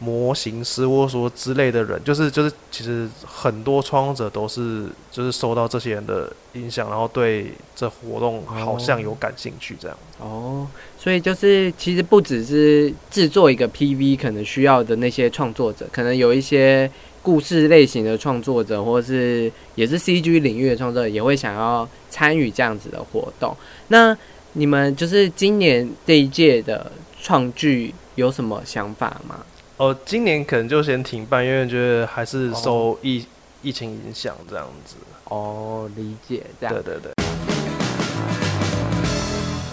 [0.00, 9.96] 模型师或说之类的人，就是就是其实很多创作者都是就是受到这些人的影响，然后对这活动好像有感兴趣这样。
[10.18, 10.66] 哦，
[10.98, 16.90] 所以就是其实不只是制作一个 PV 可能需要的那些创作者，可能有一些。
[17.22, 23.54] 故事类型的创作者，或是也是 CG 领域的创作者，也会想要参与这样子的活动。
[23.88, 24.16] 那
[24.54, 26.90] 你们就是今年这一届的
[27.20, 29.44] 创剧有什么想法吗？
[29.80, 33.24] 哦，今年可能就先停办，因为觉得还是受疫
[33.62, 34.96] 疫情影响这样子。
[35.24, 36.74] 哦，理解这样。
[36.74, 37.10] 对对对。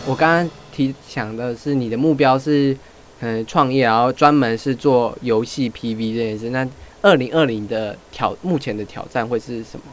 [0.05, 2.73] 我刚刚提想的是，你的目标是
[3.19, 6.51] 嗯创业，然后专门是做游戏 PV 这件事。
[6.51, 6.65] 那
[7.01, 9.83] 二零二零的挑目前的挑战会是什么？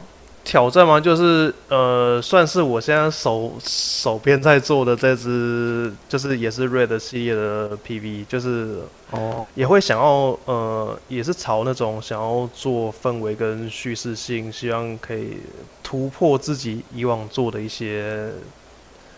[0.45, 0.99] 挑战吗？
[0.99, 15.39] 就是呃，算是我现在手手边在做的这支，就是也是 Red 系列的 PV，就是哦，也会想要呃，也是朝那种想要做氛围跟叙事性，希望可以
[15.83, 18.29] 突破自己以往做的一些，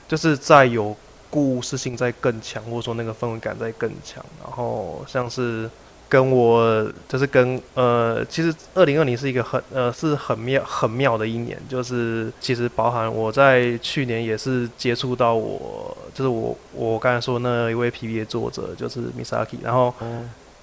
[0.07, 0.95] 就是在有
[1.29, 5.69] 故事性在更强，或者说那个氛围感在更强，然后像是。
[6.09, 19.93] 跟我就是跟呃，其实二零二零是一个很呃是很妙很妙的一年，就是其实包含我在去年也是接触到我，就是我我刚才说那一位 P V 作者就是 Misaki，然后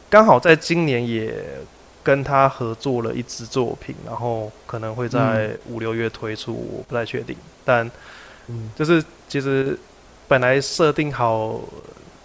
[0.08, 1.34] 刚好在今年也
[2.02, 7.90] 跟他合作了一支作品，然后可能会在五六月推出，我不太确定，但
[8.74, 9.78] 就是其实
[10.26, 11.60] 本来设定好。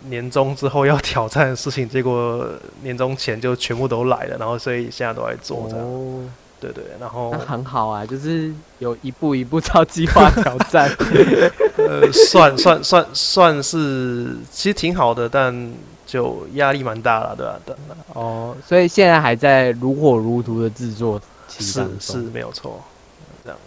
[0.08, 2.48] 年终之后要挑战的事情，结果
[2.82, 5.86] 年终前就全部都来了，然后所以现在都在做这样。
[6.62, 10.90] 对对，然后那很好啊，就是有一步一步照计划挑战。
[11.78, 15.74] 呃，算算算算是其实挺好的，但
[16.06, 17.60] 就压力蛮大了，对吧？
[17.66, 17.76] 对。
[18.14, 22.82] 哦，所以现在还在如火如荼的制作是是没有错，
[23.46, 23.58] 这样。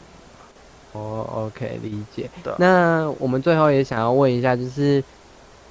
[0.93, 2.29] 哦，OK，理解。
[2.59, 5.03] 那我们最后也想要问一下，就是。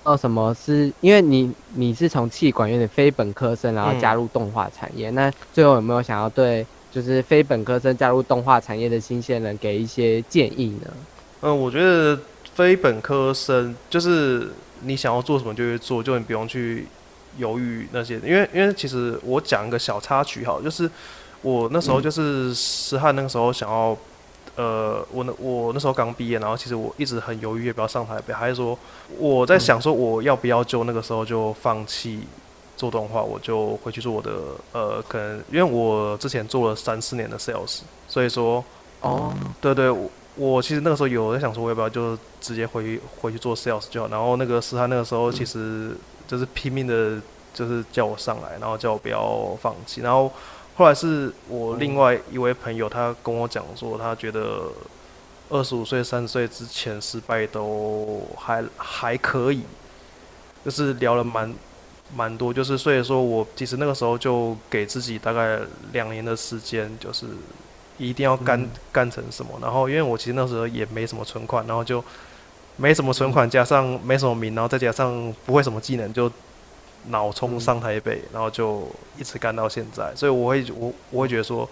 [0.04, 0.92] 哦，什么是？
[1.00, 5.12] 因为你你是从气管有点非本科生，然后加入动画产业。
[5.12, 10.92] 那最后有没有想要对就是非本科生加入动画产业的新鲜人给一些建议呢？
[11.42, 12.20] 嗯，我觉得
[12.56, 14.50] 非本科生就是
[14.82, 16.88] 你想要做什么就去做，就你不用去
[17.38, 18.16] 犹豫那些。
[18.26, 20.90] 因为因为其实我讲一个小插曲哈，就是
[21.44, 23.96] 我那时候就是石汉那个时候想要。
[24.56, 28.78] 呃，我那我那时候刚毕业，然后其实我一直很犹豫要不要上台北，还是说
[29.18, 32.20] 我在想说我要不要就那个时候就放弃
[32.76, 34.32] 做动画，我就回去做我的
[34.74, 38.64] 呃，可能因为我之前做了三四年的 sales，所以说
[39.00, 45.96] 哦，对对，我我其实那个时候有在想说我要不要就直接回回去做 sales 就好，然后那个是他那个时候其实
[46.28, 47.22] 就是拼命的，
[47.54, 50.30] 就是叫我上来，然后叫我不要放弃，然后。
[50.82, 54.64] 后来是我另外一位朋友，他跟我讲说，他觉得
[55.48, 59.62] 二十五岁、三十岁之前失败都还还可以，
[60.66, 61.54] 就是聊了蛮
[62.16, 65.60] 蛮多，就是所以说我其实那个时候就给自己大概
[65.92, 67.28] 两年的时间，就是
[68.00, 69.52] 一定要干干成什么。
[69.62, 72.04] 然后因为我其实那时候也没什么存款，然后就
[72.78, 76.32] 没什么存款，加上没什么名，然后再加上不会什么技能，就。
[77.08, 78.88] 脑冲上台北，然后就
[79.18, 81.68] 一直干到现在，所以我会我我会觉得说，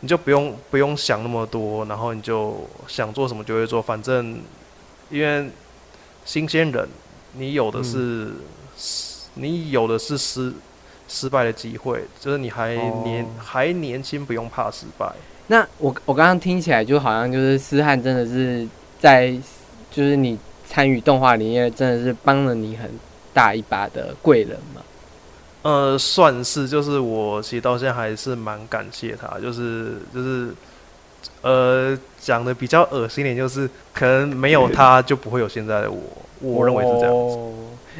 [0.00, 4.38] 你就不用不用想那么多，然后你就想做什么就会做，反正
[5.10, 5.50] 因为
[6.24, 6.88] 新鲜人，
[7.32, 8.32] 你有的是
[9.34, 10.52] 你有的是失
[11.08, 15.12] 失败的机会，就是你还年还年轻，不用怕失败。
[15.48, 18.66] 那我我刚刚听起来就好像就是思汉真的是
[19.00, 19.30] 在
[19.90, 20.38] 就是你
[20.68, 22.88] 参与动画里面真的是帮了你很。
[23.34, 24.80] 大一把的贵人嘛，
[25.62, 30.54] 呃，算是，就是我其实到现在还是蛮感谢他，就是就是，
[31.42, 36.00] 呃，讲的比较恶心点，就是可能没有他就不会有现在的我，
[36.40, 37.38] 我认为是这样子。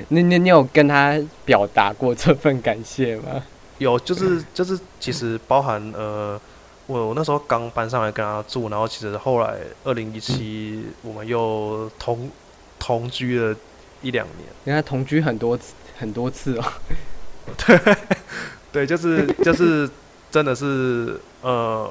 [0.08, 3.42] 你你你有跟他表达过这份感谢吗？
[3.78, 6.40] 有，就是就是，其实包含呃，
[6.86, 12.30] 我我那时候刚搬上来跟他住，然后其实后来二零一七我们又同
[12.78, 13.56] 同居了。
[14.04, 16.64] 一两年，跟他同居很多次，很多次哦。
[17.56, 17.80] 对，
[18.70, 19.88] 对，就是就是，
[20.30, 21.90] 真的是呃，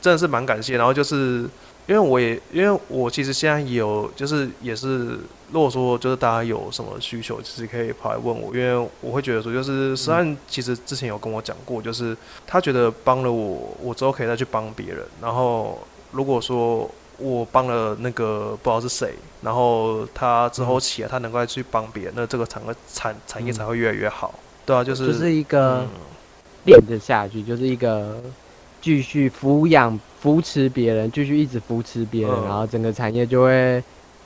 [0.00, 0.76] 真的是蛮感谢。
[0.76, 1.48] 然后就是
[1.86, 5.18] 因为我也因为我其实现在有就是也是，
[5.52, 15.04] 如果说就是大家有什么需求，其实可以跑来问我，因为我会觉得说，就是实际其实之前有跟我讲过，就是他觉得帮了我，我之后可以再去帮别人。
[15.22, 15.78] 然后
[16.10, 16.90] 如果说。
[17.18, 22.60] 我帮了那个不知道是谁，然后他之后起来，他能够去帮别人，那这个产
[22.92, 24.34] 产产业才会越来越好，
[24.66, 25.86] 对啊，就是就是一个
[26.64, 28.20] 练着下去，就是一个
[28.80, 33.82] 继续抚养、扶持别人，继续一直扶持别人，然后整个产业就会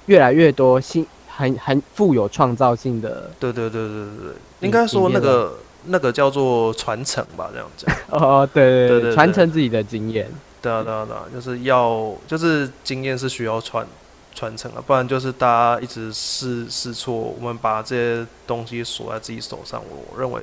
[0.07, 3.30] 越来越多新、很很富有创造性的。
[3.39, 7.95] 对对对对对对，应该说那个那个叫做传承吧，这样讲。
[8.11, 10.26] 哦，对对对，传承自己的经验。
[10.61, 13.86] 对啊，对啊，对啊，就是要，就是经验是需要传
[14.34, 15.46] 传承的，不然就是大
[15.76, 20.42] 家一直试试错，我们把这些东西锁在自己手上，我认为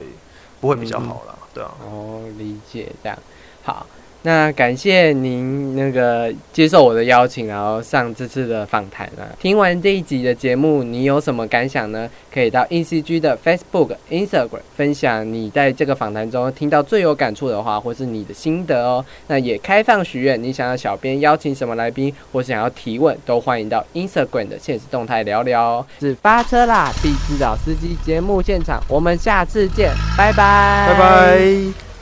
[0.59, 1.36] 不会比较好啦。
[1.53, 1.72] 对啊。
[1.82, 3.18] 哦，理解这样。
[3.63, 3.86] 好，
[4.26, 9.21] 那感谢您那个接受我的邀请，然后上这次的访谈啊。
[9.39, 12.09] 听完这一集的节目，你有什么感想呢？
[12.34, 19.05] 可以到 ECG 的 Facebook、Instagram 分享你在这个访谈中听到最有感触的话，或是你的心得哦。
[19.28, 25.86] 那也开放许愿，你想要小编邀请什么来宾，或想要提问，都欢迎到 Instagram 的现实动态聊聊哦。
[25.99, 31.95] 是发车啦，必知道司机节目现场，我们下次见，拜拜，拜拜。